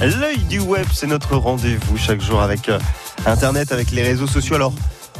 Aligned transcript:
L'œil 0.00 0.38
du 0.48 0.60
web, 0.60 0.86
c'est 0.92 1.08
notre 1.08 1.36
rendez-vous 1.36 1.96
chaque 1.96 2.20
jour 2.20 2.40
avec 2.40 2.68
euh, 2.68 2.78
Internet, 3.26 3.72
avec 3.72 3.90
les 3.90 4.04
réseaux 4.04 4.28
sociaux. 4.28 4.54
Alors, 4.54 4.72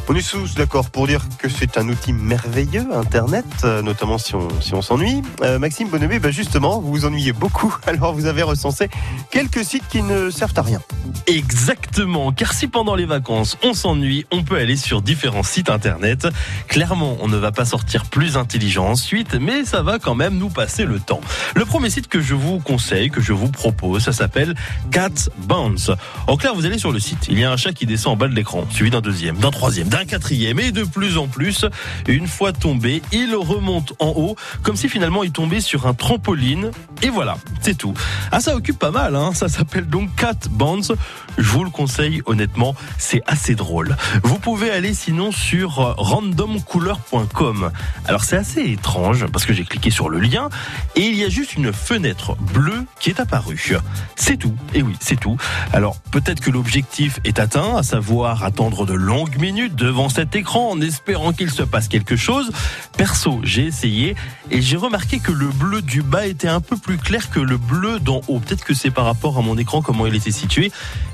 on 0.07 0.15
est 0.15 0.27
tous 0.27 0.55
d'accord 0.55 0.89
pour 0.89 1.05
dire 1.05 1.21
que 1.37 1.49
c'est 1.49 1.77
un 1.77 1.89
outil 1.89 2.13
merveilleux, 2.13 2.87
Internet, 2.93 3.45
euh, 3.65 3.81
notamment 3.81 4.17
si 4.17 4.35
on 4.35 4.47
si 4.61 4.73
on 4.73 4.81
s'ennuie. 4.81 5.21
Euh, 5.41 5.59
Maxime 5.59 5.89
Bonhomé, 5.89 6.19
bah 6.19 6.31
justement, 6.31 6.79
vous 6.79 6.91
vous 6.91 7.05
ennuyez 7.05 7.33
beaucoup, 7.33 7.75
alors 7.87 8.13
vous 8.13 8.25
avez 8.25 8.41
recensé 8.41 8.89
quelques 9.31 9.65
sites 9.65 9.87
qui 9.89 10.01
ne 10.01 10.29
servent 10.29 10.57
à 10.57 10.61
rien. 10.61 10.81
Exactement, 11.27 12.31
car 12.31 12.53
si 12.53 12.67
pendant 12.67 12.95
les 12.95 13.05
vacances 13.05 13.57
on 13.63 13.73
s'ennuie, 13.73 14.25
on 14.31 14.43
peut 14.43 14.57
aller 14.57 14.77
sur 14.77 15.01
différents 15.01 15.43
sites 15.43 15.69
internet. 15.69 16.27
Clairement, 16.67 17.17
on 17.21 17.27
ne 17.27 17.37
va 17.37 17.51
pas 17.51 17.65
sortir 17.65 18.05
plus 18.05 18.37
intelligent 18.37 18.87
ensuite, 18.87 19.35
mais 19.35 19.63
ça 19.63 19.81
va 19.83 19.99
quand 19.99 20.15
même 20.15 20.37
nous 20.37 20.49
passer 20.49 20.85
le 20.85 20.99
temps. 20.99 21.21
Le 21.55 21.65
premier 21.65 21.89
site 21.89 22.07
que 22.07 22.19
je 22.19 22.33
vous 22.33 22.59
conseille, 22.59 23.09
que 23.09 23.21
je 23.21 23.33
vous 23.33 23.49
propose, 23.49 24.03
ça 24.03 24.11
s'appelle 24.11 24.55
Cat 24.91 25.29
Bounce. 25.37 25.91
En 26.27 26.35
clair, 26.35 26.55
vous 26.55 26.65
allez 26.65 26.79
sur 26.79 26.91
le 26.91 26.99
site, 26.99 27.27
il 27.29 27.39
y 27.39 27.43
a 27.43 27.51
un 27.51 27.57
chat 27.57 27.73
qui 27.73 27.85
descend 27.85 28.13
en 28.13 28.17
bas 28.17 28.27
de 28.27 28.35
l'écran, 28.35 28.65
suivi 28.69 28.89
d'un 28.89 29.01
deuxième, 29.01 29.37
d'un 29.37 29.51
troisième, 29.51 29.87
d'un 29.87 30.05
quatrième, 30.05 30.59
et 30.59 30.71
de 30.71 30.83
plus 30.83 31.17
en 31.17 31.27
plus, 31.27 31.65
une 32.07 32.27
fois 32.27 32.53
tombé, 32.53 33.01
il 33.11 33.35
remonte 33.35 33.93
en 33.99 34.13
haut, 34.15 34.35
comme 34.63 34.75
si 34.75 34.89
finalement 34.89 35.23
il 35.23 35.31
tombait 35.31 35.61
sur 35.61 35.85
un 35.85 35.93
trampoline, 35.93 36.71
et 37.03 37.09
voilà, 37.09 37.37
c'est 37.61 37.77
tout. 37.77 37.93
Ah, 38.31 38.39
ça 38.39 38.55
occupe 38.55 38.79
pas 38.79 38.91
mal, 38.91 39.15
hein 39.15 39.31
ça 39.33 39.47
s'appelle 39.47 39.87
donc 39.87 40.15
Cat 40.15 40.47
Bounce. 40.49 40.88
Je 41.37 41.49
vous 41.49 41.63
le 41.63 41.69
conseille 41.69 42.21
honnêtement, 42.25 42.75
c'est 42.97 43.21
assez 43.27 43.55
drôle. 43.55 43.95
Vous 44.23 44.39
pouvez 44.39 44.71
aller 44.71 44.93
sinon 44.93 45.31
sur 45.31 45.79
euh, 45.79 45.93
randomcouleur.com. 45.97 47.71
Alors 48.05 48.23
c'est 48.23 48.37
assez 48.37 48.61
étrange 48.61 49.25
parce 49.27 49.45
que 49.45 49.53
j'ai 49.53 49.63
cliqué 49.63 49.89
sur 49.89 50.09
le 50.09 50.19
lien 50.19 50.49
et 50.95 51.01
il 51.01 51.15
y 51.15 51.23
a 51.23 51.29
juste 51.29 51.55
une 51.55 51.71
fenêtre 51.73 52.35
bleue 52.35 52.85
qui 52.99 53.09
est 53.09 53.19
apparue. 53.19 53.77
C'est 54.15 54.37
tout. 54.37 54.55
Et 54.73 54.81
oui, 54.81 54.95
c'est 54.99 55.19
tout. 55.19 55.37
Alors 55.73 55.99
peut-être 56.11 56.39
que 56.39 56.51
l'objectif 56.51 57.19
est 57.23 57.39
atteint, 57.39 57.77
à 57.77 57.83
savoir 57.83 58.43
attendre 58.43 58.85
de 58.85 58.93
longues 58.93 59.39
minutes 59.39 59.75
devant 59.75 60.09
cet 60.09 60.35
écran 60.35 60.71
en 60.71 60.81
espérant 60.81 61.33
qu'il 61.33 61.51
se 61.51 61.63
passe 61.63 61.87
quelque 61.87 62.15
chose. 62.15 62.51
Perso, 62.97 63.39
j'ai 63.43 63.65
essayé 63.65 64.15
et 64.51 64.61
j'ai 64.61 64.77
remarqué 64.77 65.19
que 65.19 65.31
le 65.31 65.47
bleu 65.47 65.81
du 65.81 66.01
bas 66.01 66.25
était 66.25 66.47
un 66.47 66.61
peu 66.61 66.77
plus 66.77 66.97
clair 66.97 67.29
que 67.29 67.39
le 67.39 67.57
bleu 67.57 67.99
d'en 67.99 68.21
haut. 68.27 68.39
Peut-être 68.39 68.63
que 68.63 68.73
c'est 68.73 68.91
par 68.91 69.05
rapport 69.05 69.37
à 69.37 69.41
mon 69.41 69.57
écran 69.57 69.81
comment 69.81 70.07
il 70.07 70.15
était 70.15 70.31
situé. 70.31 70.71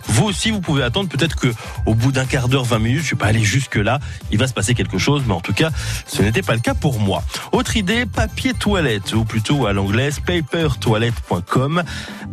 Vous 0.07 0.25
aussi, 0.25 0.51
vous 0.51 0.61
pouvez 0.61 0.83
attendre 0.83 1.09
peut-être 1.09 1.35
que 1.35 1.53
au 1.85 1.95
bout 1.95 2.11
d'un 2.11 2.25
quart 2.25 2.47
d'heure, 2.47 2.63
20 2.63 2.79
minutes, 2.79 3.01
je 3.01 3.07
suis 3.07 3.15
pas 3.15 3.27
allé 3.27 3.43
jusque 3.43 3.75
là, 3.75 3.99
il 4.31 4.37
va 4.37 4.47
se 4.47 4.53
passer 4.53 4.75
quelque 4.75 4.97
chose, 4.97 5.23
mais 5.27 5.33
en 5.33 5.41
tout 5.41 5.53
cas, 5.53 5.71
ce 6.05 6.21
n'était 6.21 6.41
pas 6.41 6.53
le 6.53 6.59
cas 6.59 6.73
pour 6.73 6.99
moi. 6.99 7.23
Autre 7.51 7.75
idée, 7.77 8.05
papier 8.05 8.53
toilette, 8.53 9.13
ou 9.13 9.25
plutôt 9.25 9.65
à 9.65 9.73
l'anglaise, 9.73 10.19
papertoilette.com. 10.19 11.83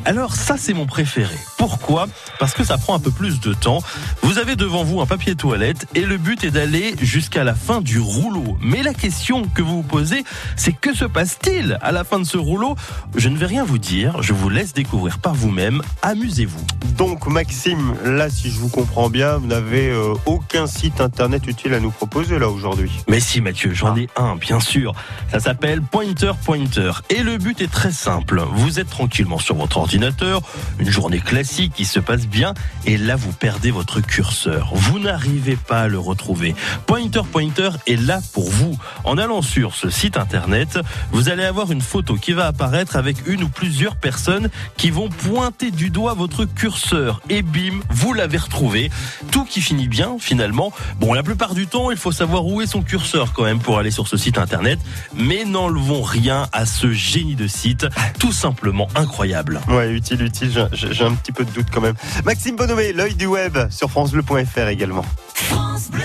Alors 0.05 0.35
ça, 0.35 0.57
c'est 0.59 0.75
mon 0.75 0.87
préféré. 0.87 1.37
Pourquoi? 1.59 2.09
Parce 2.39 2.55
que 2.55 2.65
ça 2.65 2.77
prend 2.77 2.95
un 2.95 2.99
peu 2.99 3.11
plus 3.11 3.41
de 3.41 3.55
temps. 3.55 3.83
Vous 4.23 4.39
avez 4.39 4.57
devant 4.57 4.85
vous 4.85 5.01
un 5.01 5.07
papier 5.07 5.35
toilette 5.35 5.87
et 5.95 6.03
le 6.03 6.19
but 6.19 6.45
est 6.45 6.51
d'aller 6.51 6.95
jusqu'à 7.01 7.45
la 7.45 7.55
fin 7.55 7.81
du 7.81 7.99
rouleau. 7.99 8.59
Mais 8.61 8.83
la 8.83 8.95
question 8.95 9.45
que 9.55 9.63
vous 9.63 9.77
vous 9.77 9.83
posez, 9.83 10.25
c'est 10.57 10.73
que 10.73 10.92
se 10.95 11.05
passe-t-il 11.05 11.79
à 11.81 11.93
la 11.93 12.05
fin 12.05 12.19
de 12.19 12.25
ce 12.25 12.37
rouleau? 12.37 12.77
Je 13.15 13.29
ne 13.29 13.37
vais 13.37 13.47
rien 13.47 13.65
vous 13.65 13.79
dire, 13.79 14.23
je 14.23 14.33
vous 14.33 14.49
laisse 14.49 14.73
découvrir 14.73 15.19
par 15.19 15.35
vous-même. 15.35 15.83
Amusez-vous. 16.03 16.65
Donc 16.97 17.27
Maxime, 17.27 17.95
là 18.05 18.31
si 18.31 18.51
je 18.51 18.59
vous 18.59 18.69
comprends 18.69 19.11
bien, 19.11 19.39
vous 19.39 19.47
n'avez 19.47 19.91
euh, 19.91 20.15
aucun 20.27 20.67
site 20.67 21.01
internet 21.01 21.47
utile 21.47 21.75
à 21.75 21.81
nous 21.81 21.91
proposer 21.91 22.39
là 22.39 22.49
aujourd'hui. 22.49 22.91
Mais 23.09 23.21
si 23.21 23.41
Mathieu, 23.41 23.73
j'en 23.73 23.97
ai 23.97 24.09
un, 24.17 24.37
bien 24.37 24.61
sûr. 24.61 24.93
Ça 25.31 25.41
s'appelle 25.41 25.83
Pointer 25.83 26.33
Pointer. 26.45 26.93
Et 27.11 27.23
le 27.23 27.39
but 27.39 27.61
est 27.61 27.71
très 27.71 27.93
simple. 27.93 28.43
Vous 28.53 28.79
êtes 28.79 28.91
tranquillement 28.91 29.39
sur 29.39 29.57
votre 29.57 29.79
ordinateur, 29.79 30.43
une 30.79 30.91
journée 30.91 31.21
classique 31.21 31.73
qui 31.75 31.85
se 31.85 32.01
passe 32.01 32.27
bien, 32.27 32.55
et 32.85 32.97
là 32.97 33.17
vous 33.17 33.33
perdez 33.33 33.71
votre 33.71 34.01
curseur. 34.01 34.71
Vous 34.75 34.99
n'arrivez 34.99 35.57
pas 35.57 35.83
à 35.83 35.89
le 35.89 35.99
retrouver. 35.99 36.55
Pointer 36.87 37.23
Pointer 37.31 37.71
est 37.87 38.01
là 38.01 38.21
pour 38.33 38.51
vous. 38.51 38.77
En 39.05 39.19
allant 39.19 39.43
sur 39.43 39.75
ce 39.75 39.91
site 39.91 40.17
internet, 40.17 40.79
vous 41.13 41.29
allez 41.29 41.45
avoir 41.45 41.73
une 41.73 41.81
photo 41.81 42.15
qui 42.15 42.33
va 42.33 42.47
apparaître 42.47 42.97
avec 42.97 43.27
une 43.27 43.45
ou 43.45 43.49
plusieurs 43.49 43.97
personnes 43.97 44.49
qui 44.77 44.91
vont 44.91 45.09
pointer 45.09 45.71
du 45.71 45.91
doigt 45.91 46.15
votre 46.15 46.45
curseur. 46.45 47.21
Et 47.29 47.43
bim, 47.43 47.81
vous 47.91 48.13
l'avez 48.13 48.39
retrouvé. 48.39 48.91
Tout 49.31 49.45
qui 49.45 49.61
finit 49.61 49.89
bien 49.89 50.17
finalement. 50.19 50.73
Bon, 50.99 51.13
la 51.13 51.23
plupart 51.23 51.55
du 51.55 51.67
temps, 51.67 51.91
il 51.91 51.97
faut 51.97 52.13
savoir 52.13 52.47
où 52.47 52.61
est 52.61 52.67
son 52.67 52.83
curseur 52.83 53.33
quand 53.33 53.45
même 53.45 53.59
pour 53.59 53.79
aller 53.79 53.91
sur 53.91 54.09
ce 54.09 54.17
site 54.17 54.39
internet. 54.39 54.79
Mais 55.15 55.45
n'enlevons 55.45 56.03
rien 56.03 56.49
à 56.53 56.67
ce 56.67 56.93
génie 56.93 57.37
de 57.37 57.47
site, 57.47 57.87
tout 58.19 58.33
simplement 58.33 58.89
incroyable. 58.95 59.61
Ouais, 59.69 59.91
utile, 59.91 60.23
utile, 60.23 60.69
j'ai 60.73 61.05
un 61.05 61.15
petit 61.15 61.33
peu 61.33 61.45
de 61.45 61.51
doute 61.51 61.69
quand 61.73 61.81
même. 61.81 61.95
Maxime 62.25 62.57
Bonhomé, 62.57 62.93
l'œil 62.93 63.15
du 63.15 63.27
web 63.27 63.59
sur 63.71 63.91
francebleu.fr 63.91 64.69
également. 64.69 65.05
France 65.35 65.91
Bleu. 65.91 66.02